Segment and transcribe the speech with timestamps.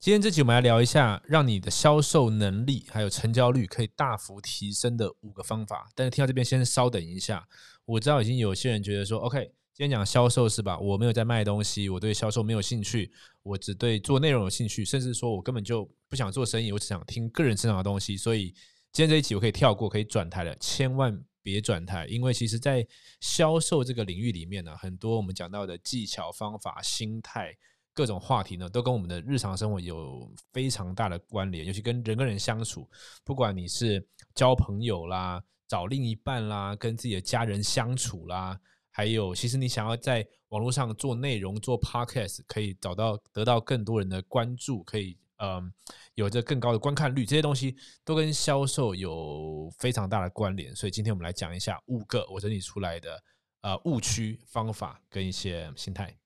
[0.00, 5.90] 今天这集我们来聊一下，让你的销售能力还有成交率可以大幅提升的五个方法。
[5.94, 7.46] 但是听到这边先稍等一下，
[7.84, 9.44] 我知道已经有些人觉得说，OK，
[9.74, 10.78] 今天讲销售是吧？
[10.78, 18.16] 我没有在卖东西，我对销售没有兴趣，我只对做内容有兴趣，甚至说我根本就不想做生意，我只想听个人成长的东西。
[18.16, 18.54] 所以
[18.92, 22.86] 今天这一集我可以跳过，可以转台了，千万别转台，因为其实在
[23.20, 27.54] 销售这个领域里面呢，很多我们讲到的技巧、方法、心态。
[27.92, 32.88] 各种话题呢，都跟我们的日常生活有非常大的关联，尤其跟人跟人相处，
[33.24, 38.58] 不管你是交朋友啦、找另一半啦、跟自己的家人相处啦，
[38.90, 45.72] 还有其实你想要在网络上做内容、做 podcast，可以找到得到更多人的关注，可以嗯
[46.14, 50.74] 有着更高的观看率，这些东西都跟销售有非常大的关联。
[50.74, 53.22] 所以今天我们来讲一下五个我整理出来的
[53.62, 56.19] 呃误区方法跟一些心态。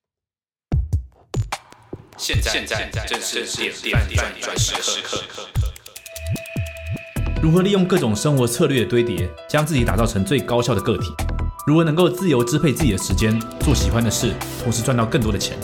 [2.17, 5.21] 现在现在正是点点点转时刻。
[7.41, 11.13] 如何利用各种生活策略的堆叠，将自己打造成最高效的个体？
[11.67, 15.57] 如何能够自由支配自己的时间，做喜欢的事，同时赚到更多的钱？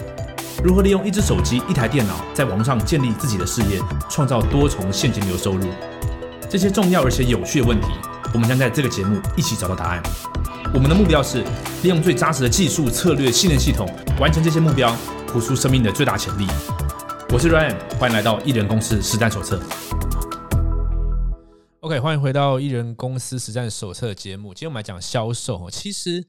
[0.62, 5.70] 如何利用一只手机、一台电脑，在网上建立自己的事业，创造多重现金流收入？
[6.50, 7.88] 这些重要而且有趣的问题，
[8.34, 10.02] 我们将在这个节目一起找到答案。
[10.74, 11.44] 我们的目标是
[11.84, 13.86] 利用最扎实的技术、策略、信任系统，
[14.22, 14.96] 完成这些目标。
[15.28, 16.46] 活出生命的最大潜力。
[17.30, 19.62] 我是 Ryan，欢迎来到艺人公司实战手册。
[21.82, 24.54] OK，欢迎回到艺人公司实战手册节目。
[24.54, 25.70] 今天我们来讲销售。
[25.70, 26.26] 其实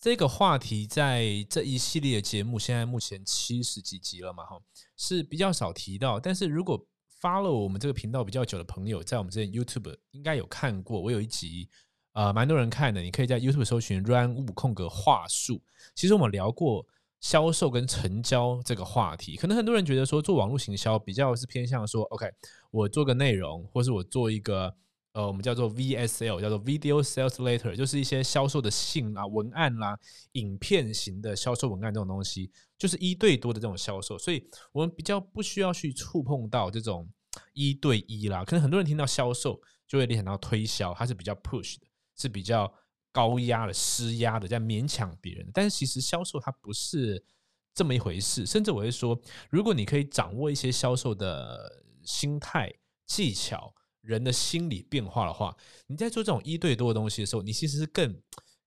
[0.00, 4.58] 这个话题在这一系列节目，现在目前七十几集了嘛，哈，
[4.96, 6.20] 是比较少提到。
[6.20, 6.86] 但是如果
[7.24, 11.00] follow 我们这个频道比较久的朋友，在我们这 YouTube 应该有看过。
[11.00, 11.70] 我有一集，
[12.12, 13.00] 呃，蛮多人看的。
[13.00, 15.62] 你可以在 YouTube 搜寻 “run 五空格话术。
[15.94, 16.86] 其实我们聊过。
[17.20, 22.30] 销售跟成交这个话题，可能很多人觉得说做网络行销比较是偏向说，OK，
[22.70, 24.76] 我做个内容，或是我做一个
[25.14, 29.98] 呃，我们叫做 VSL，叫做 Video Sales Letter，就是一些销售的信啊、文案啦、
[30.32, 37.08] 影片型的销售文案这种东西，就是一对多的这种销售，所以我们比较不需要去触碰到这种
[37.54, 38.44] 一对一啦。
[38.44, 42.72] 可能很多人听到销售就会联想到推销，它是比较 push 的，是比较。
[43.14, 45.48] 高压的、施压的，在勉强别人。
[45.54, 47.24] 但是其实销售它不是
[47.72, 48.44] 这么一回事。
[48.44, 49.16] 甚至我会说，
[49.50, 52.74] 如果你可以掌握一些销售的心态、
[53.06, 53.72] 技巧、
[54.04, 55.56] 人的心理变化的话，
[55.86, 58.14] 你在做这种一对多的东西的时候，你其实是更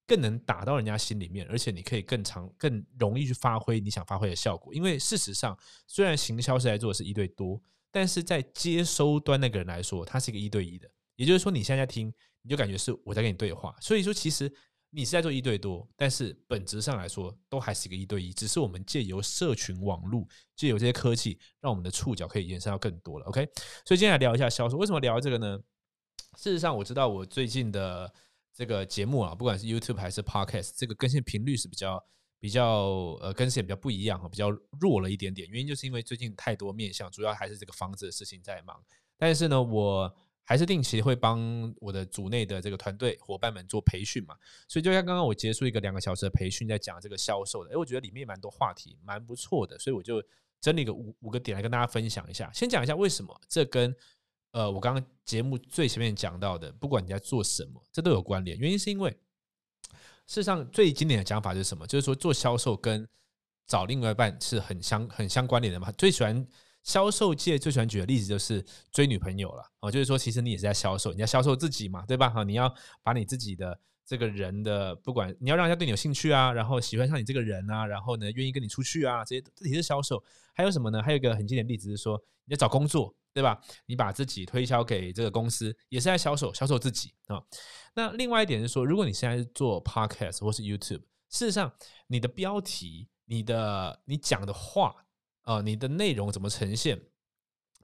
[0.06, 4.74] 更能打到人家心里面，而且你可以更长、更容易去发挥你想发挥的效果。
[4.74, 5.56] 因为事实上，
[5.86, 7.60] 虽然行销是在做的是一对多，
[7.90, 10.90] 但是在接收端那个人来说，他是一个一对一的。
[11.16, 12.12] 也就是说，你现在听。
[12.40, 14.50] 你就感觉是我在跟你对话，所以说其实
[14.90, 20.26] 你是在做一对多，但是本质上来说都还是一个一对一，只是我们借由社群网络，
[20.56, 23.26] 借由这些科技，让我们的触角可以延伸到更多了。
[23.26, 23.46] OK，
[23.84, 25.58] 所以今天来聊一下销售，为什么聊这个呢？
[26.38, 28.10] 事实上，我知道我最近的
[28.54, 32.02] 这个节目啊，不管是 YouTube 还是 Podcast，这个更新频率是比较
[32.40, 34.50] 比较呃更新比较不一样，比较
[34.80, 35.46] 弱了一点点。
[35.50, 38.82] 原因就是因为最近太多面向，主要还是这个房子的事情在忙。
[39.18, 40.16] 但是呢，我。
[40.48, 44.34] 还是定期会帮我的组内的这个团队伙伴们做培训嘛，
[44.66, 50.24] 所以就像刚刚我结束一个两个小时的培训，在讲这个销售的，哎，我觉得里面蛮多话题，蛮不错的，所以我就
[50.58, 52.50] 整理个五五个点来跟大家分享一下。
[52.54, 53.94] 先讲一下为什么这跟
[54.52, 58.58] 呃我刚刚节目最前面讲到的，不管你在做什么，这都有关联。
[58.58, 63.06] 原因是因为事实上最经典的讲法是什么，就是说做销售跟
[63.66, 66.48] 找另外一半是很相很相关联的嘛，最喜欢。
[66.88, 72.30] 销售界最喜欢举的例子就是追女朋友了哦，就是说其实你也是在销售，你要销售自己嘛，对吧？
[72.30, 80.24] 哈，你要把你自己的这个人的，不管你要让人家对你有兴趣啊，然后喜欢上你这个人啊，然后呢愿意跟你出去啊，这些这也是销售。
[80.54, 81.02] 还有什么呢？
[81.02, 83.60] 还有一个很经典的例子是说你在找工作，对吧？
[83.84, 87.38] 你把自己推销给这个公司，也是在销售，销售自己啊。
[87.92, 91.70] 那另外一点是说，如果你现在是做 podcast 或是 YouTube，事实上
[92.06, 95.04] 你的标题、你的你讲的话。
[95.48, 97.00] 啊，你的内容怎么呈现？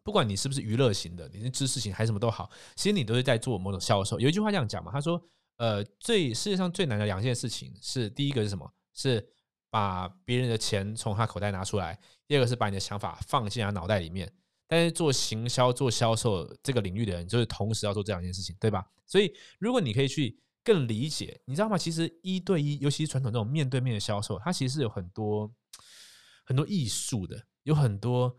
[0.02, 4.20] 不管你是不是娱乐型的，你是知识型还是什么都好，其实你都是在做某种销售。
[4.20, 5.18] 有一句话这样讲嘛，他说
[5.56, 8.70] ：“呃，最世界上最难的两件事情是，第一个是什么？
[8.92, 9.26] 是
[9.70, 11.94] 把别人的钱从他口袋拿出来；
[12.26, 14.30] 第二个是把你的想法放进他脑袋里面。
[14.66, 18.84] 但是做行销、做销售这个领域的人，就是同时要做这两件事情，对吧？
[19.06, 21.78] 所以，如果你可以去更理解，你知道吗？
[21.78, 25.50] 其实一对一，尤其是传统这种面对面的销售，它其实是有很多
[26.44, 27.42] 很多艺术的。
[27.64, 28.34] 有很多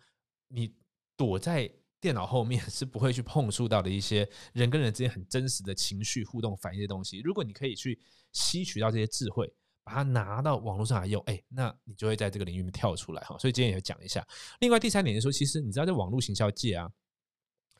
[0.47, 0.73] 你
[1.15, 7.19] 躲在电脑后面 是不会去碰触到的一些人跟人之间很真实的情绪互动、反应的东西。
[7.19, 7.99] 如果你可以去
[8.31, 9.51] 吸取到这些智慧，
[9.83, 13.37] 把它拿到网络上来用，哎，那你就会在这个领域里面跳出来哈。
[13.37, 14.25] 所以今天也讲一下。
[14.59, 16.89] 另外第三点就是说，其实你知道在网络行销界啊，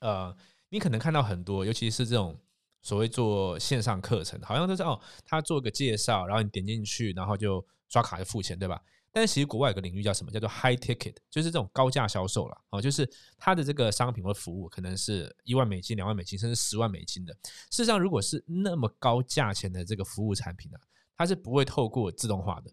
[0.01, 0.37] 呃，
[0.69, 2.39] 你可能看到很多，尤其是这种
[2.81, 8.81] 所谓做线上课程，好像都是哦，他做个介绍，然后你点进去，然后就刷卡就付钱，对吧？
[9.15, 10.29] 但是其实国外有个领域叫什么？
[10.29, 17.33] 叫做 high ticket，就是这种高价销售了哦，就是它的这个商品或服务可能是一万美金、两万美金，甚至十万美金的。
[17.71, 20.77] 事实上，如果是那么高价钱的这个服务产品呢，
[21.15, 22.69] 它是不会透过自动化的。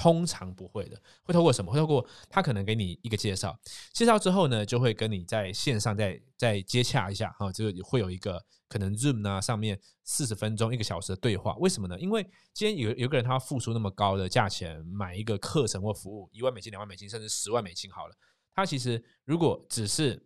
[0.00, 1.72] 通常不会的，会透过什么？
[1.72, 3.58] 会透过他可能给你一个介绍，
[3.92, 11.56] 介绍之后呢，就会跟你在线上再再接洽一下哈，这个会有一个可能 Zoom 啊上面四十分钟一个小时的对话。
[11.56, 11.98] 为什么呢？
[11.98, 12.22] 因为
[12.54, 18.14] 今天有有个人他要付出那么高的价钱买一个课程或服务，一万美金、两万美金，甚至十万美金好了，
[18.54, 20.24] 他其实如果只是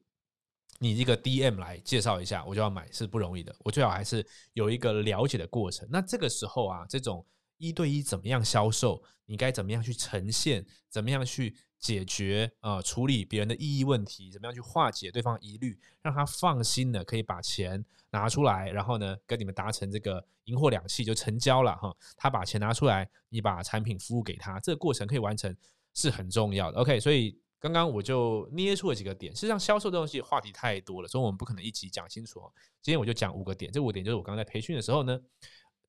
[0.80, 3.56] 你一个 DM 来介绍一下，我就要买是不容易的。
[3.60, 4.22] 我最好还是
[4.52, 5.88] 有一个了解的过程。
[5.90, 7.25] 那这个时候啊，这种。
[7.62, 9.00] 一对一怎么样销售？
[9.26, 10.67] 你该怎么样去呈现？
[10.91, 12.50] 怎么样去解决？
[12.59, 14.32] 呃，处理别人的异议问题？
[14.32, 15.79] 怎么样去化解对方疑虑？
[16.03, 21.97] 让他放心的可以把钱拿出来，然后呢，跟你们达成这个银货两讫就成交了哈。
[22.17, 25.56] 他把钱拿出来，你把产品服务给他，这个过程可以完成
[25.94, 26.81] 是很重要的。
[26.81, 29.32] OK，所以刚刚我就捏出了几个点。
[29.37, 32.41] 实际上，销售这东西话题太多了，所以我们不可能一起讲清楚。
[32.82, 35.17] 今天我就讲五个点，这五个点就是我刚刚在培训的时候呢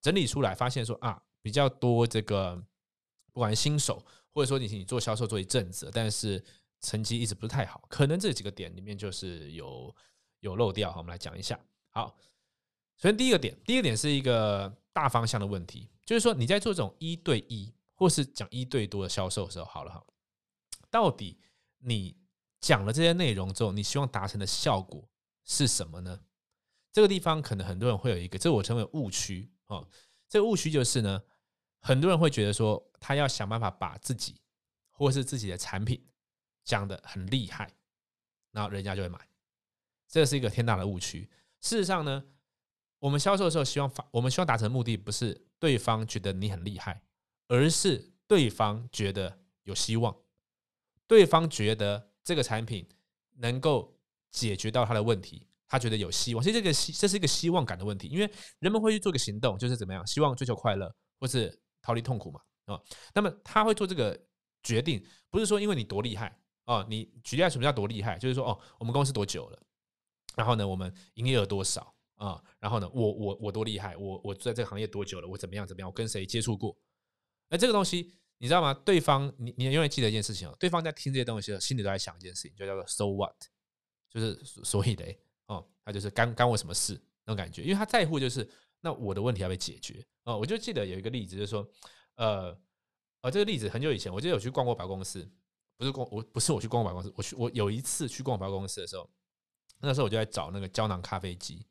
[0.04, 1.20] 整理出来，发现说啊。
[1.44, 2.56] 比较多这个，
[3.34, 4.04] 不管新手
[4.34, 6.44] 或者说你你做销售做一阵子，但是
[6.80, 9.94] 成绩一直不是太好，可能这几个点里面就是有
[10.40, 10.90] 有漏掉。
[10.90, 11.60] 好，我们来讲一下。
[11.90, 12.18] 好，
[12.98, 20.02] 首先第一个点，第一个点是一个大方向的问题，就是说你在做这种一对一或是讲一对多的销售的时候，好了哈，
[20.90, 21.38] 到底
[21.80, 22.16] 你
[22.62, 25.08] 讲了这些内容之后，你希望达成的效果
[25.44, 26.22] 是什么呢？
[26.94, 29.86] 这个地方可能很多人会有一个，这我称为误区啊。
[30.30, 31.22] 这个误区就是呢。
[31.86, 34.40] 很多人会觉得说，他要想办法把自己
[34.90, 36.02] 或是自己的产品
[36.64, 37.70] 讲的很厉害，
[38.52, 39.20] 然后人家就会买。
[40.08, 41.30] 这是一个天大的误区。
[41.60, 42.24] 事实上呢，
[43.00, 47.04] 我们销售的时候，希望发我们希望达成的目的不是对方觉得你很厉害，
[47.50, 50.16] 而是对方觉得有希望，
[51.06, 52.88] 对方觉得这个产品
[53.34, 54.00] 能够
[54.32, 56.42] 解决到他的问题，他觉得有希望。
[56.42, 60.90] 所以这个希这是一个希望感的问题，因为人们会去做个行动，就是怎么样，希望追求快乐，
[61.20, 61.60] 或是。
[61.84, 62.82] 逃离痛苦嘛，啊，
[63.14, 64.20] 那么他会做这个
[64.64, 68.18] 决定，不是说因为你多厉害哦，你举例什么叫多厉害？
[68.18, 69.60] 就是说哦，我们公司多久了？
[70.38, 72.42] 然后呢，我们营业额多少啊？
[72.58, 73.98] 然后呢，我我我多厉害？
[73.98, 75.28] 我我在这个行业多久了？
[75.28, 75.90] 我怎么样怎么样？
[75.90, 76.74] 我跟谁接触过？
[77.50, 78.74] 哎，这个东西你知道吗？
[78.74, 83.36] 对方你你永远记得一件事情哦，对方在听这些东西的时候心里都在想一件事情，就叫做 “so what”，
[84.10, 85.06] 就是所以的
[85.48, 86.94] 哦，他就是干干我什么事
[87.26, 88.50] 那种感觉，因为他在乎就是。
[88.86, 90.36] 那我的问题要被解决啊！
[90.36, 91.66] 我就记得有一个例子，就是说，
[92.16, 92.54] 呃，
[93.22, 95.26] 呃，这个例子很久以前，我记得有去逛过百货公司，
[95.78, 99.10] 不是逛我不是我去逛百货公司，我去我有一次去逛百货公司的时候，
[99.80, 101.66] 那时候我就在找那个胶囊咖啡机，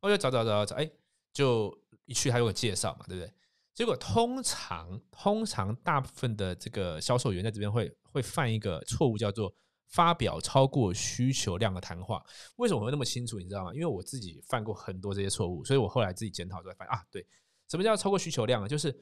[0.00, 0.90] 我就找找找找找，哎，
[1.34, 3.30] 就一去他有个介绍嘛，对不对？
[3.74, 9.54] 结果通常通常大部分的这个销售员在这边会会犯一个错误，叫做。
[9.94, 12.20] 发表超过需求量的谈话，
[12.56, 13.38] 为什么会那么清楚？
[13.38, 13.72] 你知道吗？
[13.72, 17.24] 因为我自己犯过很多这些错误，所以我后来自己检讨，就会发现啊，对，
[17.68, 18.66] 什么叫超过需求量呢？
[18.66, 18.92] 就是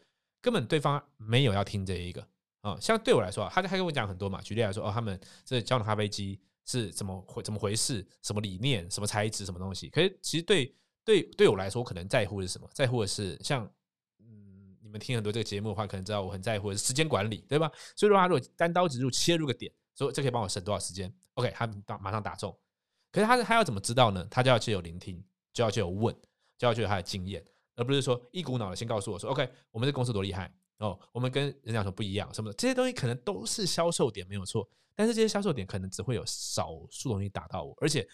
[0.43, 2.21] 根本对方没有要听这一个
[2.61, 2.77] 啊。
[2.79, 4.43] 像对我来说，他他跟我讲很多嘛。
[4.43, 8.07] 举例来说，哦，他们这胶囊咖啡机是怎么回怎么回事？
[8.21, 8.91] 什么理念？
[8.91, 9.47] 什么材质？
[9.47, 9.89] 什么东西？
[9.89, 12.69] 可是其实对对对我来说，我可能在乎的是什么？
[12.75, 13.65] 在乎的是像
[14.19, 17.73] 嗯，你们听很多这个节目的话，可能知道我很在乎的是时间管理，对吧？
[17.97, 19.73] 所以的话，如果单刀直入切入个点。
[19.95, 22.57] 所以这可以帮我省多少时间？OK，他打马上打中。
[23.11, 24.27] 可是他他要怎么知道呢？
[24.31, 25.23] 他就要去有聆听，
[25.53, 26.15] 就要去有问，
[26.57, 27.45] 就要去有他的经验，
[27.77, 38.09] 而不是说一股脑的先告诉我说 OK，我们这公司多厉害哦，我们跟人家说不一样什么的，这些东西可能都是销售点没有错，但是这些销售点可能只会有少数东西打到我，而且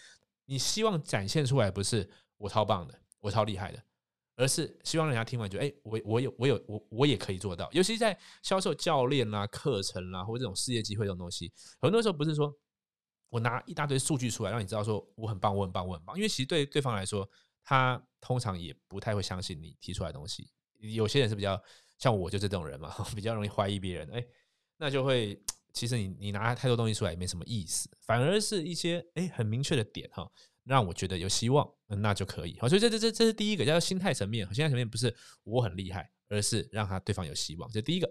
[0.47, 3.83] 你希望展现出来不是我超棒的，我超厉害的。
[4.39, 7.69] 而是希望人家听完就哎，我我有我有我我也可以做到。
[7.73, 12.55] 尤其在销售教练啦、课程啦，或者这种事业机会这种东西，很多时候不是说
[13.31, 16.15] 我拿一大堆数据出来让你知道说我很棒，我很棒，我很棒。
[16.17, 17.29] 因为其实对对方来说，
[17.65, 20.49] 他通常也不太会相信你提出来的东西。
[20.79, 21.61] 有些人是比较
[21.99, 24.09] 像我就这种人嘛， 比较容易怀疑别人。
[24.13, 24.25] 哎，
[24.77, 25.43] 那就会
[25.73, 30.31] 其实你你拿太多东西出来也没什么意思，反而是一些哎很明确的点哈。
[30.69, 32.69] 让我觉得有希望，那就可以好。
[32.69, 34.47] 所以这这这这是第一个，叫做心态层面。
[34.55, 37.69] 心态层面不是我很厉害，而是让他对方有希望。
[37.73, 38.09] 这第一个。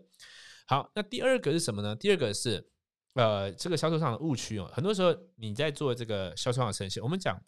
[0.65, 1.95] 好，那第二个是什么呢？
[1.95, 2.67] 第二个是
[3.13, 4.69] 呃，这个销售上的误区哦。
[4.73, 7.39] 很多时候你在做这个销售上的呈现，我们讲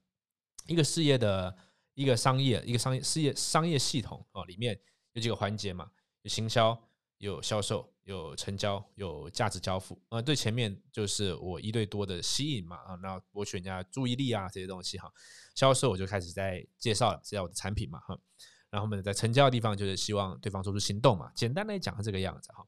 [0.68, 1.54] 一个事业的
[1.96, 4.80] 一个商业一个商业事业商业系统哦，里面
[5.14, 5.90] 有几个环节嘛，
[6.22, 6.80] 有行销、
[7.20, 10.02] 有销售，有成交，有价值交付。
[10.08, 15.12] 呃，最前面就是我一对多的吸引嘛，啊，那博取人家注意力啊这些东西哈。
[15.54, 18.18] 销售我就开始在介绍介绍我的产品嘛，哈。
[18.70, 21.30] 然后我们在成交的地方就是希望对方做出行动嘛。
[21.36, 22.66] 简单来讲是这个样子哈。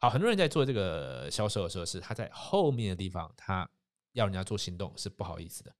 [0.00, 3.66] 好，很多人在做这个销售的时候，是他在后面的地方，他
[4.12, 5.74] 要人家做行动是不好意思的，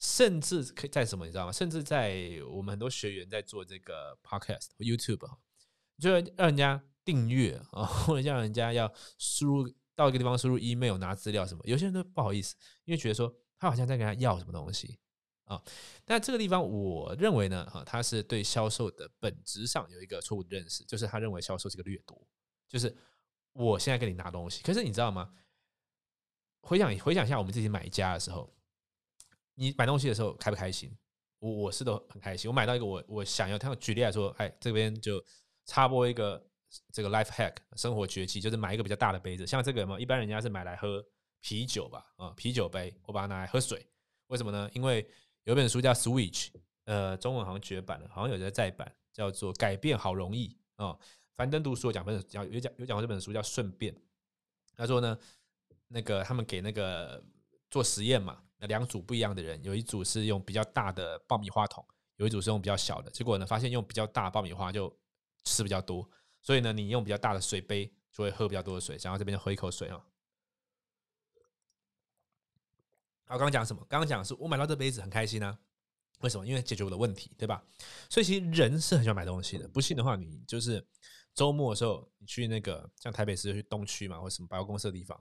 [0.00, 1.52] 甚至可以在什么你知道吗？
[1.52, 5.36] 甚至在我们很多学员在做这个 podcast YouTube 哈，
[5.98, 6.82] 就让人家。
[7.04, 12.54] 订阅啊， 或者叫人家要输入到一个地方输入 email 拿资料什么，有些人都不好意思，
[12.84, 14.98] 因为觉得说他好像在跟他要什么东西
[15.44, 15.62] 啊。
[16.04, 22.26] 但这个地方，我认为呢，哈，他是对销售的本质上有一个错误的认识，就是他认为销售是个掠夺，
[22.68, 22.96] 就是
[23.52, 24.62] 我现在给你拿东西。
[24.62, 25.32] 可是你知道吗？
[26.62, 28.54] 回想回想一下，我们自己买家的时候，
[29.54, 30.96] 你买东西的时候开不开心？
[31.38, 32.48] 我我是都很开心。
[32.48, 35.22] 我买到一个我我想要，他举例来说，哎，这边就
[35.66, 36.48] 插播一个。
[36.92, 41.04] 这个 life hack 生活绝技就是买一个比较大的杯子，像这个嘛，一般人家是买来喝
[41.40, 43.86] 啤酒吧，啊，啤酒杯，我把它拿来喝水，
[44.28, 44.70] 为什么呢？
[44.72, 45.06] 因为
[45.44, 46.48] 有本书叫 Switch，
[46.84, 50.96] 呃，中文好像绝版了，好像有人在再版，叫做改变好容易啊。
[51.34, 53.94] 樊登读书讲本讲有讲有讲过这本书叫顺便，
[54.76, 55.18] 他说呢，
[55.88, 57.22] 那个他们给那个
[57.70, 61.84] 做实验嘛，那两组不一样的人，有一组是用比较大的爆米花桶，
[62.16, 64.94] 有一组是用比较小的，结果呢，发现用比较大爆米花就
[65.44, 66.08] 吃比较多。
[66.42, 68.98] 所以呢，你用比较大的水杯就会喝比较多的水。
[69.00, 69.96] 然后这边就喝一口水啊。
[73.24, 73.82] 好，刚刚讲什么？
[73.88, 75.58] 刚刚讲是我买到这杯子很开心啊。
[76.20, 76.46] 为什么？
[76.46, 77.64] 因为解决我的问题，对吧？
[78.10, 79.66] 所以其实人是很喜欢买东西的。
[79.68, 80.86] 不信的话，你就是
[81.34, 85.18] 周末的时候，你去那个像台北市去东区嘛，或者什么百货公司的地方，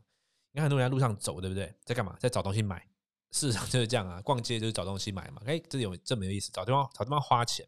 [0.51, 1.73] 你看很多人在路上走，对不对？
[1.85, 2.15] 在干嘛？
[2.19, 2.85] 在找东西买。
[3.31, 5.41] 事实上就是这样啊，逛街就是找东西买嘛。
[5.45, 7.65] 哎，这有这么有意思，找地方找地方花钱。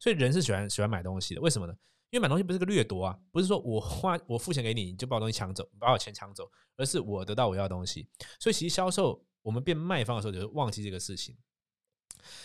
[0.00, 1.40] 所以人是喜欢喜欢买东西的。
[1.40, 1.74] 为什么呢？
[2.10, 8.08] 因为买东西不是个掠夺啊，不是说我花我付钱给你，你就把我东西抢走，把我钱抢走，而是我得到我要的东西。
[8.40, 11.36] 所以其实销售我们变卖方的时候，就是忘记这个事情，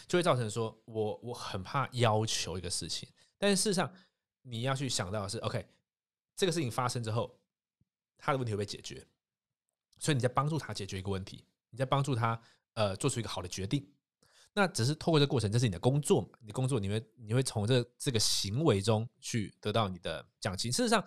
[0.07, 3.93] 就会造成说我我很怕要求一个事情，但是事实上
[4.41, 5.65] 你要去想到的是，OK，
[6.35, 7.39] 这个事情发生之后，
[8.17, 9.07] 他的问题会被解决，
[9.97, 12.41] 所以你在帮助他解决一个问题，你在帮助他
[12.73, 13.92] 呃做出一个好的决定。
[14.55, 16.27] 那只是透过这个过程，这是你的工作嘛？
[16.45, 20.71] 你工作，你会你会从这这个行为中去得到你的奖金。
[20.71, 21.01] 事实上，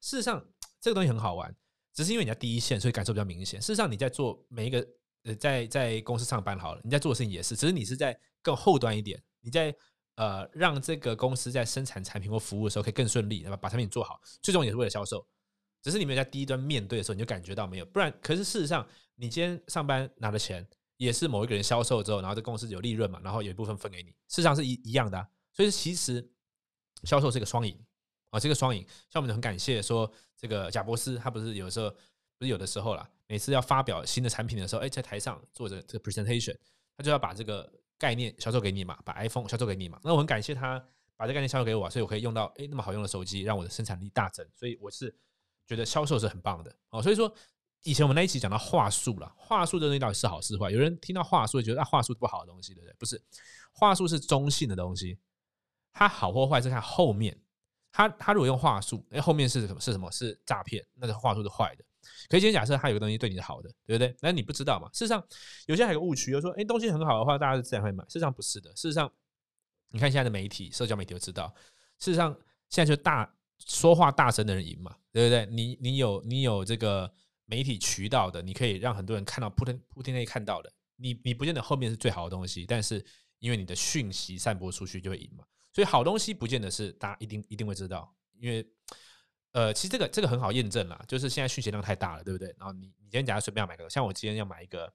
[0.00, 0.44] 事实上
[0.78, 1.54] 这个东西很好玩，
[1.94, 3.58] 只是因为你在第一线，所以感受比较明显。
[3.58, 4.86] 事实上，你在做每一个
[5.22, 9.74] 呃，在在公司上班好了，你在做的事情也是，只是你是在更后端一点，你在
[10.16, 15.26] 呃让这个公司在生产产品或服务的时候可以更顺利，对吧把产品做好，最终也是为了销售。
[15.80, 20.68] 只是你没有在第一端面对的时候，你就感觉到没有，不然，可是事实上，你今天上班拿的钱。
[21.02, 25.26] 也是某一个人销售之后，然后这公司有利润嘛，然后有一部分分给你，事实上是一一样的。
[25.52, 26.30] 所以其实
[27.02, 27.76] 销售是个双赢
[28.30, 28.86] 啊，这个双赢。
[29.10, 31.90] 像我们很感谢说，这个贾博士他不是有时候
[32.38, 36.56] 不是有的时候啦，每次要发表新的产品的时候，哎，在台上做着这个 presentation，
[36.96, 37.68] 他就要把这个
[37.98, 39.98] 概念销售给你嘛，把 iPhone 销售给你嘛。
[40.04, 40.78] 那我很感谢他
[41.16, 44.46] 把这概念销售给我，所以我可以用到哎那么好用的手机，让我的生产力大增。
[44.54, 45.12] 所以我是
[45.66, 47.02] 觉得销售是很棒的哦。
[47.02, 47.34] 所以说。
[47.82, 50.70] 以前我们那一期讲到话术了，话术这东西到底是好是坏？
[50.70, 52.94] 有人听到话术觉得啊，话术不好的东西，对不对？
[52.98, 53.20] 不是，
[53.72, 55.18] 话术是中性的东西，
[55.92, 57.38] 它好或坏是看后面。
[57.90, 59.80] 他他如果用话术，哎，后面是什么？
[59.80, 60.10] 是什么？
[60.10, 61.84] 是诈骗，那个话术是坏的。
[62.28, 64.16] 可以先假设他有个东西对你是好的，对不对？
[64.20, 64.88] 那你不知道嘛？
[64.92, 65.22] 事实上，
[65.66, 68.02] 有些还有个误区，就说哎，东西很好的话，大家就自然会买。
[68.04, 68.70] 事实上不是的。
[68.70, 69.12] 事实上，
[69.90, 71.52] 你看现在的媒体，社交媒体就知道，
[71.98, 72.32] 事实上
[72.70, 75.44] 现在就大说话大声的人赢嘛，对不对？
[75.46, 77.12] 你你有你有这个。
[77.44, 83.04] 媒体渠道的，你可以让很多人看到铺天铺天内看到的，你你不见得后面是最好的东西，但是
[83.38, 88.66] 因为你的讯息散播出去就会赢嘛，所以好东西不见得是大家一定一定会知道，因为
[89.52, 92.54] 呃，其实这个这个很好验证啦，就是现在讯息量太大了，对不对？
[92.58, 94.90] 然后你你今天假如随便要买个，像我今天要买一个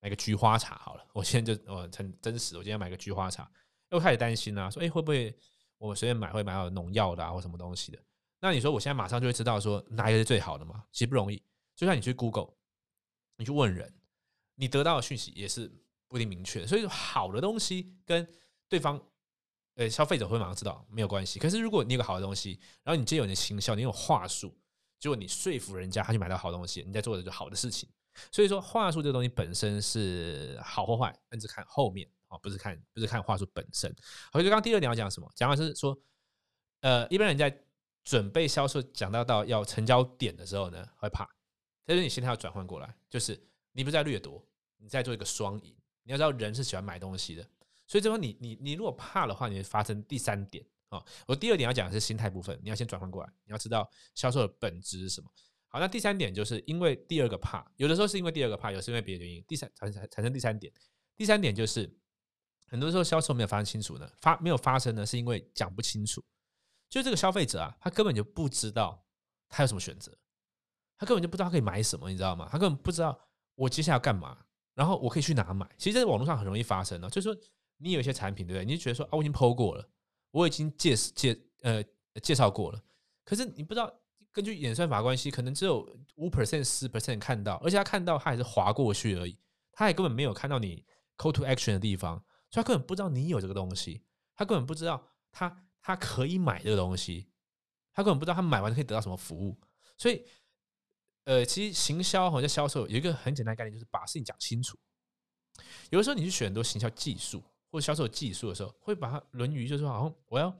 [0.00, 3.50] 买个菊花茶好了， 我现在就我很真实，我今天买个菊花茶，
[3.90, 5.34] 又开始担心啊，说哎会不会
[5.78, 7.98] 我随便买会买到农药的啊或什么东西的？
[8.40, 10.84] 那你说我现在马上就会知道说哪一个是最好的吗？
[10.92, 11.42] 其实不容易。
[11.74, 12.54] 就像你去 Google，
[13.36, 13.92] 你去问人，
[14.54, 15.70] 你得到的讯息也是
[16.08, 16.66] 不一定明确。
[16.66, 18.26] 所以，好的东西跟
[18.68, 19.00] 对方，
[19.74, 21.38] 呃，消费者会马上知道没有关系。
[21.38, 24.56] 可是如果你有个好的东西，然后你既有你的行销，你有话术，
[25.00, 27.88] 结果你说服人家他去买到好东西，你在做的就好的事情。
[28.30, 33.90] 所以说，话术这个东西本身是好或坏，那是看后面啊，不是看不是看话术本身。
[34.30, 35.32] 好，就刚刚第二点要讲什么？
[35.34, 35.98] 讲的是说，
[36.82, 37.64] 呃，一般人在
[38.04, 41.26] 准备销售讲到到要成交点的时候呢，会怕。
[41.84, 43.40] 但是你心态要转换过来，就是
[43.72, 44.44] 你不在掠夺，
[44.78, 45.74] 你在做一个双赢。
[46.04, 47.48] 你要知道，人是喜欢买东西的，
[47.86, 51.00] 所以这块你你你如果怕的话，你会发生第三点啊。
[51.26, 55.30] 我第二点要讲的是心态部分，你要先转换过来，你要知道销售的本质是什么。
[55.68, 59.44] 好，那第三点就是因为第二个怕，有的时候是因为第二个怕，有时候因为别的原因。
[59.46, 60.72] 第三产产产生第三点，
[61.16, 61.88] 第三点就是
[62.66, 66.22] 很多时候销售没有发生清楚呢，发没有发生呢，是因为讲不清楚。
[66.88, 69.02] 就这个消费者啊，他根本就不知道
[69.48, 70.12] 他有什么选择，
[71.02, 72.48] 他根本就不知道他可以买什么，你知道吗？
[72.48, 73.18] 他根本不知道
[73.56, 74.38] 我接下来要干嘛，
[74.72, 75.68] 然后我可以去哪买。
[75.76, 77.36] 其实，在网络上很容易发生的，就是说
[77.78, 78.64] 你有一些产品，对不对？
[78.64, 79.84] 你就觉得说啊，我已经剖过了，
[80.30, 81.82] 我已经介介呃
[82.22, 82.80] 介绍过了，
[83.24, 83.92] 可是你不知道
[84.30, 85.80] 根据演算法关系，可能只有
[86.14, 89.36] 五 percent、十 percent 看到，而且他看到他还是划过去而已，
[89.72, 90.84] 他也根本没有看到你
[91.16, 92.14] call to action 的地方，
[92.48, 94.04] 所以他根本不知道你有这个东西，
[94.36, 95.66] 他根本不知道他。
[95.84, 97.28] 他可以买这个东西，
[97.92, 99.60] 他根本不知道他买完可以得到什么服务，
[99.98, 100.24] 所以，
[101.24, 104.78] 呃，其实行销或者销售有一个很简单概念，就是把事情讲清楚。
[105.90, 110.58] 有的时候你去选很多行销技术或者销售技术的时候，会把它论于就是说，好像我要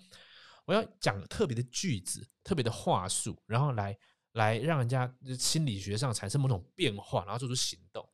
[0.65, 3.97] 我要讲特别的句子、特别的话术，然后来
[4.33, 8.09] 来让人家心理学上产生某种变化，然后做出行动。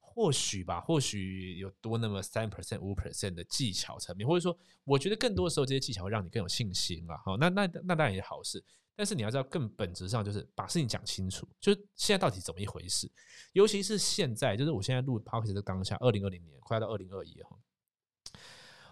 [0.00, 7.16] 或许吧，或许有多那么三 percent、五 percent 的技巧层面，或者说，我觉得更多的时候，这些技巧会让你更有信心啊。
[7.24, 8.64] 好，那那那当然也是好事，
[8.96, 13.10] 但是你要知道，更本质上就是把事情讲清楚，就是现在到底怎么一回事。
[13.52, 17.58] 尤其是现在，就是我现在录 podcast 的当下，二零二零年快要到二零二一哈，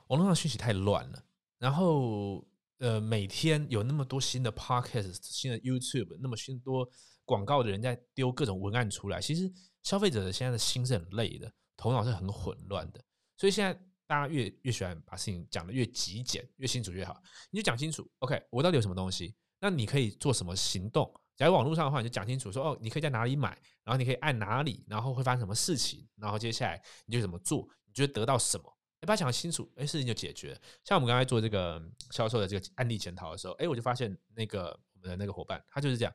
[0.08, 1.24] 网络上讯息太乱了，
[1.58, 2.46] 然后
[2.78, 6.88] 呃，每天有那么多新的 podcast、新的 YouTube，那么新多
[7.24, 9.52] 广告的人在丢各种文案出来，其实。
[9.82, 13.04] 消费者的现在的心是很累的，头脑是很混乱的，
[13.36, 13.74] 所以现在
[14.06, 17.20] 大家越越喜欢把事情讲的越极简、越清楚越好。
[17.50, 19.34] 你就讲清楚，OK，我到底有什么东西？
[19.62, 21.08] 那你可以做什么行动？
[21.36, 27.68] 假如网络上的话，你就讲清楚，说哦，你可以在哪里买，然后你可以按哪里，然后会发生什么事情，然后接下来你就怎么做？
[27.86, 28.64] 你就得得到什么？
[29.00, 30.60] 你把它讲清楚，哎，事情就解决。
[30.84, 36.12] 像我们刚才做这个销售的这个案例检讨的时候，哎，我就发现那个我们的那个伙伴，他就是这样，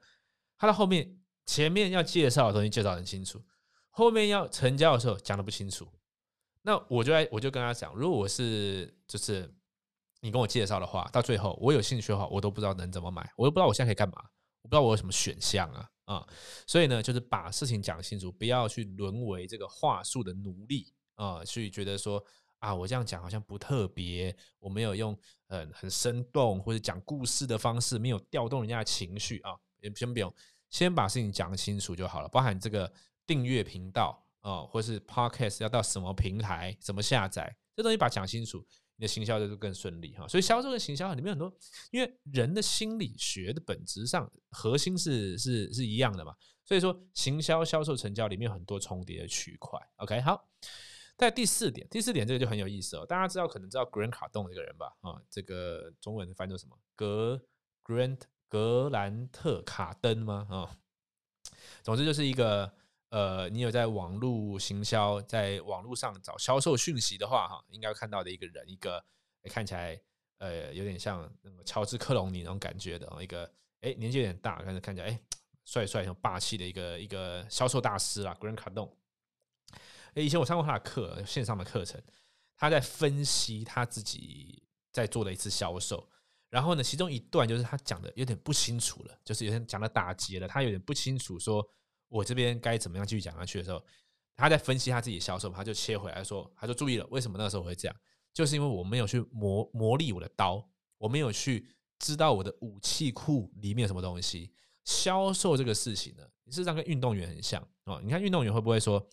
[0.58, 3.42] 他到后面前面要介绍的东西介绍很清楚。
[3.90, 5.88] 后面要成交的时候讲的不清楚，
[6.62, 9.52] 那我就来我就跟他讲，如果我是就是
[10.22, 14.16] 你跟我介绍的话，到最后我有兴趣的话，我都不知道能怎么买，我都不知道我现在可以干嘛，
[14.62, 16.28] 我不知道我有什么选项啊啊，
[16.66, 22.24] 所以呢，就是把事情讲清楚，不要去沦为这个话术的奴隶啊，去觉得说
[22.60, 29.52] 啊，我这样讲好像不特别，我没有用呃很生动或者讲故事的方式，没有调动人家的情绪啊，
[29.96, 30.34] 先不用，
[30.70, 32.92] 先把事情讲清楚就好了，包含这个。
[33.28, 38.66] 订阅频道啊，或是 Podcast 要到什么平台，怎么下载，这东西把讲清楚，
[38.98, 40.28] 你的行销就是更顺利哈。
[40.28, 41.52] 所以销售跟行销里面很多，
[41.92, 49.80] 因为人的心理学的本质上核心是是是一样的嘛，所以说行销、销售、成交里面有很多重叠的区块。
[49.98, 50.50] OK，好，
[51.16, 53.06] 在第四点，第四点这个就很有意思哦。
[53.06, 54.94] 大家知道可能知道 Grant 卡顿这个人吧？
[55.02, 56.78] 啊，这个中文翻译成什么？
[56.96, 57.42] 格
[57.84, 60.48] Grant 格兰特卡登吗？
[60.50, 60.78] 啊，
[61.84, 62.74] 总之就是一个。
[63.10, 69.02] 呃，你有在网络行销，在网络上找销售讯息的话，哈，应该看到的一个人，一个
[69.46, 69.98] 看起来
[70.40, 75.22] 呃有点像那个乔治克隆尼那种感觉的一个，哎，年纪有点大，但是看起来哎
[75.64, 78.92] 帅帅、很霸气的一个一个销售大师啦，Grant Cardone。
[80.16, 82.02] 哎，以前我上过他的课，线上的课程，
[82.58, 86.10] 他在分析他自己在做的一次销售，
[86.50, 91.66] 然后呢，其中一段就是他讲的有点不清楚了，就是有点讲的打结了，他有点不清楚说。
[92.10, 93.84] 我这边该怎么样继续讲下去的时候，
[94.36, 97.96] 他在分析他自己销售，他就切回来说，他就注意了，为什么那个时候会这样？
[98.34, 100.64] 就是因为我没有去磨磨砺我的刀，
[101.00, 101.68] 我没有去
[101.98, 104.54] 知道我的武器库里面有什么东西。
[104.86, 108.00] 销售这个事情呢，事实上跟运动员很像啊。
[108.04, 109.06] 你看运动员会不会说，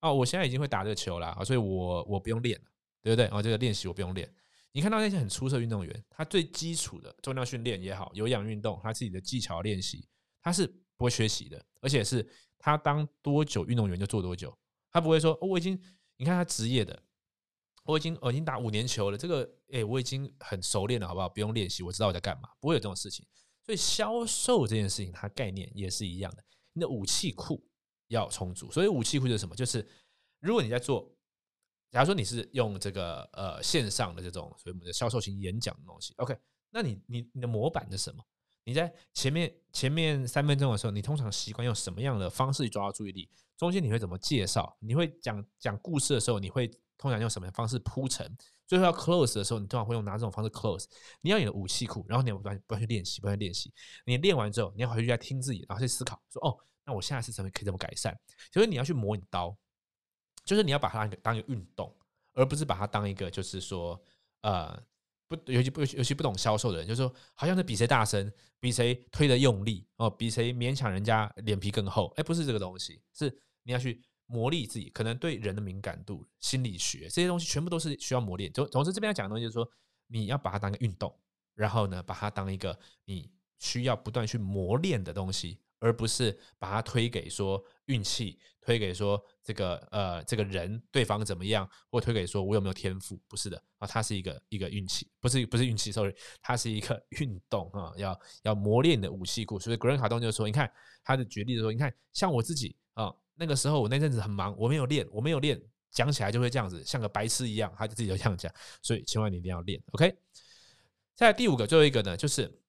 [0.00, 2.66] 啊，我现在已经会打这个球了啊，所以我我不用练了，
[3.02, 3.26] 对不对？
[3.26, 4.28] 啊，这个练习我不用练。
[4.72, 10.08] 你看到那些很出色运动员，他最基础的重量训练也好，有氧运动，他自己的技巧练习，
[10.42, 10.81] 他是。
[11.02, 12.24] 不会缺席的，而且是
[12.56, 14.56] 他当多久运动员就做多久，
[14.88, 15.76] 他不会说哦我已经，
[16.16, 17.02] 你看他职业的，
[17.82, 21.28] 我已经我已经打五年球了，这个哎我已经很熟练了，好不好？
[21.28, 23.26] 不用练习，我知道我在干嘛，不会有这种事情。
[23.64, 27.68] 所以销售这件事情，它概念也是一样的，你的武器库
[28.06, 28.70] 要充足。
[28.70, 29.56] 所以武器库是什么？
[29.56, 29.84] 就是
[30.38, 31.12] 如果你在做，
[31.90, 36.38] 假如说你是用这个呃线上的这种所以我们的销售型演讲的东西，OK，
[36.70, 38.24] 那你你你的模板是什么？
[38.64, 43.28] 你在前面前面三分钟的时候，你通常习惯用什么样的方式去抓到注意力？
[43.56, 44.76] 中间你会怎么介绍？
[44.80, 48.36] 你会讲讲故事的时候，你会通常用什么方式铺陈？
[48.66, 50.84] 最后要 close 的时候，你通常会用哪种方式 close？
[51.20, 53.72] 你要你的武器库，然后你要不断不断去练习，不断练习。
[54.06, 58.16] 你练完之后，你要回去再听自己，然后去思考，说哦，那我现在是怎么可以怎么改善？
[58.52, 59.56] 所以你要去磨你刀，
[60.44, 61.94] 就是你要把它当一个运动，
[62.32, 64.00] 而不是把它当一个就是说
[64.42, 64.82] 呃。
[65.34, 72.12] 不，尤其不尤其不懂销售的人，就是说好像是比谁大声，比谁推的用力哦，比谁勉强人家脸皮更厚。
[72.16, 78.52] 哎，不是这个东西，是你要去磨砺自己，可能对人的敏感度、心理学这些东西，全部都是需要磨练。
[78.52, 79.68] 总总之，这边要讲的东西就是说，
[80.06, 81.14] 你要把它当个运动，
[81.54, 85.58] 然后呢，把它当一个你需要不断去磨练的东西。
[85.82, 99.58] 而不是把它推给说运气，推给说这个呃这个人对方怎么样，或推给说我有没有天赋，不是的啊，它是一个一个运气，不是不是运气，sorry，它是一个 运动啊，要要磨练的武器库。
[99.58, 110.16] 所以格伦卡东就说，你看他的举例说，你看像我自己啊，那个时候我那阵子很忙，我没有练，我没有练，讲起来就会这样子，像个白痴一样，他就自己就这样讲，所以千万你一定要练，OK。
[111.16, 112.62] 再来第五个，最后一个呢，就是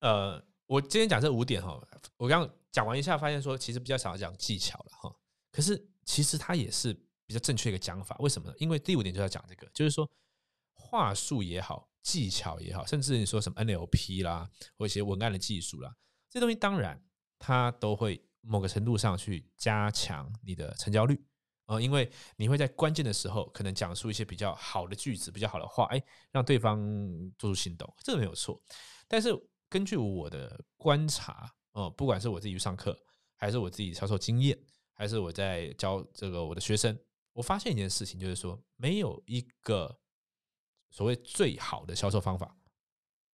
[0.00, 0.44] 呃。
[0.66, 1.80] 我今天讲这五点哈，
[2.16, 5.14] 我刚讲完一下，发现说其实比较少讲技巧了哈。
[5.52, 6.92] 可是其实它也是
[7.24, 8.54] 比较正确一个讲法，为什么呢？
[8.58, 10.10] 因为第五点就要讲这个，就是说
[10.74, 15.94] 话术也好，技巧也好，甚至你说什么 NLP 啦，或一些文案的技术啦，
[16.28, 17.00] 这东西当然
[17.38, 21.24] 它都会某个程度上去加强你的成交率
[21.66, 26.02] 啊，因为你会在关键的时候可能讲出一些比较好的句子、比较好的话，哎，
[26.32, 26.76] 让对方
[27.38, 28.60] 做出行动，这个没有错，
[29.06, 29.32] 但是。
[29.68, 32.98] 根据我的观察，哦，不管是我自己去上课，
[33.36, 34.58] 还是我自己销售经验，
[34.92, 36.98] 还是我在教这个我的学生，
[37.32, 39.98] 我发现一件事情，就是说没有一个
[40.90, 42.56] 所谓最好的销售方法，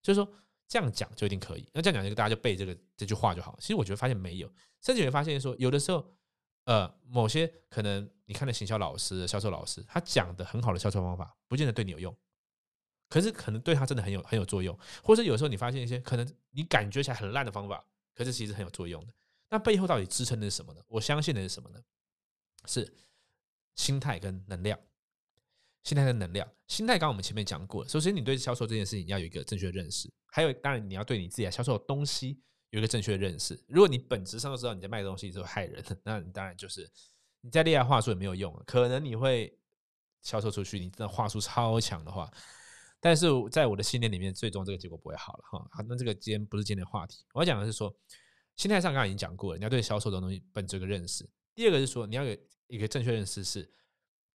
[0.02, 0.32] 就是说
[0.66, 1.68] 这样讲就一定可以。
[1.74, 3.56] 那这样讲，就大家就背这个这句话就好。
[3.60, 6.04] 其实我觉得发现没有，甚至会发现说，有的时候，
[6.64, 12.16] 呃，某些可能你看的行销老师、销售老师，他讲的很好的销售方法，不见得对你有用。
[13.12, 19.12] 可是可能对他真的很有很有作用，或者有时候你发现一些可能你感觉起来很烂的方法，可是其实很有作用的。
[19.50, 20.80] 那背后到底支撑的是什么呢？
[20.88, 21.78] 我相信的是什么呢？
[22.64, 22.90] 是
[23.74, 24.78] 心态跟能量。
[25.84, 33.62] 心态跟能量，心态刚刚我们前面讲过，首先你对销售这件事情要有一个正确的认识，还有当然你要对你自己销售的东西有一个正确的认识。
[33.68, 36.90] 如果你本质上都知道你在卖东西是害人， 那你当然就是
[37.42, 39.54] 你在厉害话术也没有用，可能你会
[40.22, 42.32] 销售出去，你真的话术超强的话。
[43.04, 45.58] 但是在我的信念里面，最终这个结果不会好了哈。
[45.72, 47.92] 好，那这个今天不是今天的话题，我要讲的是说，
[48.54, 51.28] 心态上刚刚已经讲过了，你要对销售的东西本质个认识。
[51.52, 52.36] 第二个是说，你要有
[52.68, 53.68] 一个正确认识，是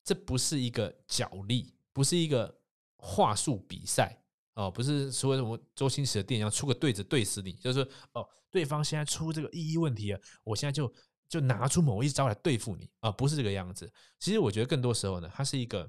[0.03, 2.61] 这不是一个角力，不是一个
[2.97, 4.21] 话术比赛
[4.55, 10.93] 哦，不是说什么周星驰的电影要出个对子对死你，就是说哦，对方现在出这个意义问题啊，我现在就
[11.29, 13.89] 就拿出某一招来对付你啊，不是这个样子。
[14.19, 15.89] 其实我觉得更多时候呢，它是一个。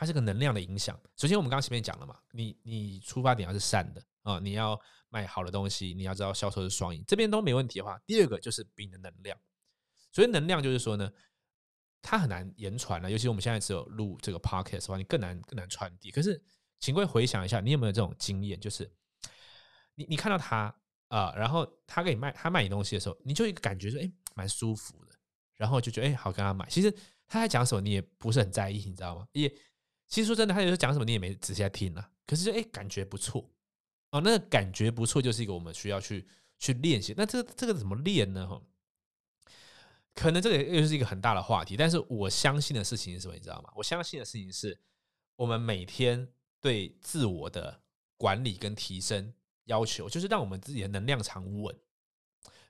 [0.00, 0.98] 它是个能量的影响。
[1.14, 9.38] 首先，我们刚前面讲了嘛，你你出发点要是善的啊，你要卖好的东西，你要知道销售是双赢，这边都没问题的话，第二个就是比你的能量。
[10.10, 11.12] 所以能量就是说呢，
[12.00, 16.10] 它很难言传了，尤其我们现在只有录这个 podcast 的话，你更难更难传递。
[16.10, 16.42] 可是，
[16.78, 18.58] 请各位回想一下，你有没有这种经验？
[18.58, 18.90] 就是
[19.96, 20.74] 你你看到他
[21.08, 25.14] 啊，然后他给你卖他卖你东西的时候，你就一个感觉说，哎，蛮舒服的，
[25.56, 26.66] 然后就觉得哎，好跟他买。
[26.70, 26.90] 其实
[27.26, 29.28] 他在讲什么，你也不是很在意，你知道吗？
[29.32, 29.52] 也
[30.10, 32.10] 其实说真的，他有时候讲什么你也没仔细在听啊。
[32.26, 33.50] 可是就哎，感觉不错
[34.10, 37.14] 哦，那个感觉不错，就是一个我们需要去去练习。
[37.16, 38.46] 那这这个怎么练呢？
[38.46, 38.60] 哈，
[40.14, 41.76] 可能这个又是一个很大的话题。
[41.76, 43.34] 但是我相信的事情是什么？
[43.34, 43.72] 你知道吗？
[43.76, 44.78] 我相信的事情是
[45.36, 46.28] 我们每天
[46.60, 47.80] 对自我的
[48.16, 49.32] 管理跟提升
[49.64, 51.74] 要求，就是让我们自己的能量场稳。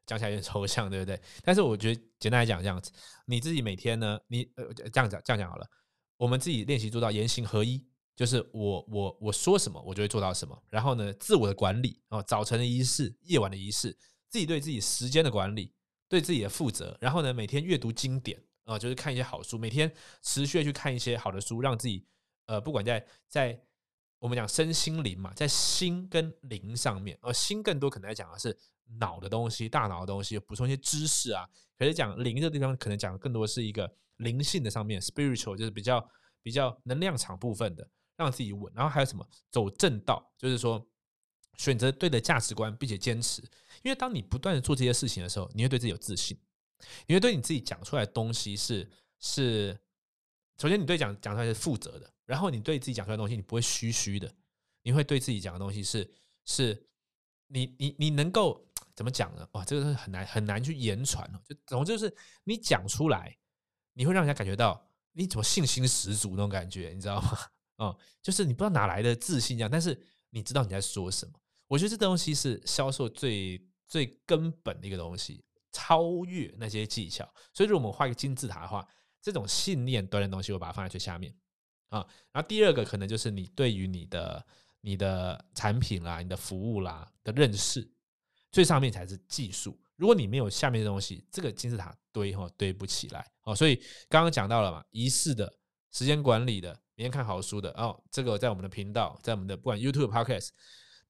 [0.06, 1.20] 讲起来有点抽象，对不对？
[1.42, 2.90] 但是我觉得简单来讲，这样子，
[3.26, 5.66] 你自己每天呢，你呃这样讲这样讲好了。
[6.20, 7.82] 我们自己练习做到言行合一，
[8.14, 10.62] 就是我我我说什么，我就会做到什么。
[10.68, 13.96] 然后呢，自我的管理啊，早晨的仪式，夜晚的仪式，
[14.28, 15.72] 自己对自己时间的管理，
[16.10, 16.94] 对自己的负责。
[17.00, 22.04] 然后呢，每天阅读经典啊，就是看一些好书，每天持续去看一些好的书，让自己
[22.44, 23.58] 呃，不管在在
[24.18, 28.54] 我们讲身心灵嘛，在心跟灵上面，而心更多可能在讲的是
[28.98, 31.48] 脑的东西，大脑的东西，补充一些知识啊。
[31.78, 33.90] 可是讲灵的地方，可能讲的更多是一个。
[34.20, 36.10] 灵性的上面，spiritual 就是比较
[36.42, 38.70] 比较能量场部分的，让自己稳。
[38.76, 40.86] 然后还有什么走正道，就是说
[41.56, 43.40] 选择对的价值观，并且坚持。
[43.82, 46.38] 因为当你不断的做这些事情的时候，你会对自己有自信，
[47.06, 48.86] 你会对你自己讲出来的东西是
[49.20, 49.80] 是，
[50.58, 54.30] 首先你对讲讲出来是负责的，然后你对自己讲出来的东西，你不会虚虚的，
[54.82, 56.12] 你会对自己讲的东西是
[56.44, 56.86] 是，
[57.46, 58.69] 你你你能够
[59.00, 59.48] 怎么讲呢？
[59.52, 61.40] 哇，这个是很难很难去言传哦。
[61.42, 63.34] 就总之就是你讲出来。
[63.94, 67.38] 你会让人家感觉到你怎么信心十足那种感觉，你知道吗？
[67.76, 71.32] 哦，就是你不知道哪来的自信这样，但是你知道你在说什么。
[71.66, 77.24] 我觉得这东西是销售最最根本的一个东西，超越那些技巧。
[77.52, 78.86] 所以，如果我们画一个金字塔的话，
[79.20, 81.34] 这种信念端的东西，我把它放在最下面
[81.88, 82.06] 啊。
[82.32, 84.46] 然后第二个可能就是你对于你的
[84.82, 87.90] 你的产品啦、你的服务啦的认识，
[88.50, 89.78] 最上面才是技术。
[89.96, 93.54] 如果你没有下面的东西，这个金字塔堆哈堆不起来哦。
[93.54, 93.76] 所以
[94.08, 95.52] 刚刚讲到了嘛，仪式的、
[95.92, 100.48] 时间管理的、每天看好书的哦，这个在我们的频道，在我们的不管 YouTube、Podcast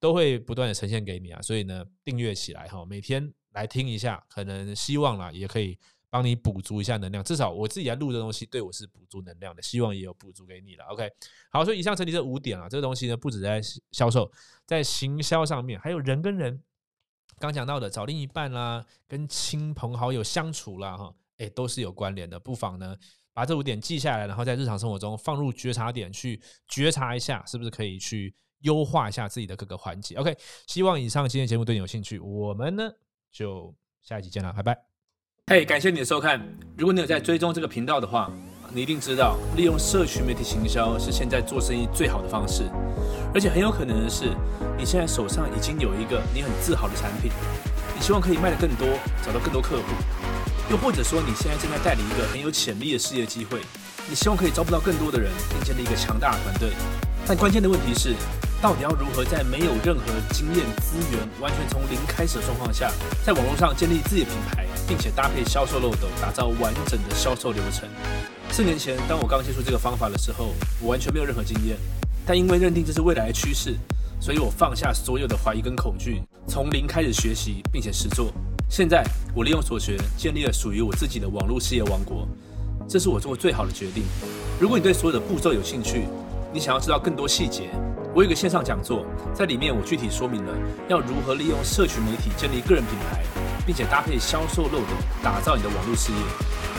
[0.00, 1.40] 都会不断的呈现给你啊。
[1.40, 7.22] 所以呢，订阅起来哈，每天来听一下，可能希望啦也可以帮你补足一下能量。
[7.22, 10.84] 至少我自己在录的东西对我是补足能量的，希望也有补足给你了。
[10.86, 11.08] OK，
[11.52, 14.28] 好，所以以上整理这五点啊，这个东西呢不止在销售，
[14.66, 16.60] 在行销上面，还有人跟人。
[17.40, 22.38] 刚讲到的找另一半啦，跟亲朋好友相处啦，哈，哎，都是有关联的。
[22.38, 22.94] 不妨呢，
[23.32, 32.92] 把这五点记下来，然后在日常生活中放入觉察点去觉察一下，是不是可以去优化一下自己的各个环节？OK，希望以上今天节目对你有兴趣，我们呢
[33.32, 34.78] 就下一集见了，拜拜。
[35.46, 36.38] 嘿，感谢你的收看。
[36.76, 38.30] 如果你有在追踪这个频道的话，
[38.72, 42.70] 你一定知道，利用社群媒体行销是现在做生意最好的方式。
[43.34, 44.30] 而且很有可能的是，
[44.78, 47.32] 你现在手上已经有一个你很自豪的产品，
[47.96, 48.86] 你希望可以卖得更多，
[49.26, 49.82] 找到更多客户；
[50.70, 53.58] 又或者说，你现在正在代理一个很有潜力的事业机会，
[54.08, 56.70] 你希望可以招募到更多的人，并建立一个强大的团队。
[57.26, 58.14] 但关键的问题是，
[58.60, 62.90] 到底要如何在没有任何经验资源、完全从零开始的状况下，
[63.24, 67.88] 在网络上建立自己的品牌，并且搭配销售漏斗，打造完整的销售流程？
[68.50, 71.76] 四年前，当我刚接触这个方法的时候，我完全没有任何经验。
[72.26, 73.76] 但因为认定这是未来的趋势，
[74.20, 78.32] 所以我放下所有的怀疑跟恐惧，从零开始学习，并且实做。
[78.68, 79.04] 现在
[79.34, 82.28] 我利用所学，建立了属于我自己的网络事业王国。
[82.88, 84.02] 这是我做过最好的决定。
[84.60, 86.06] 如果你对所有的步骤有兴趣，
[86.52, 87.70] 你想要知道更多细节，
[88.14, 90.52] 我有个线上讲座，在里面我具体说明了
[90.88, 93.22] 要如何利用社群媒体建立个人品牌，
[93.64, 94.86] 并且搭配销售漏斗，
[95.22, 96.18] 打造你的网络事业。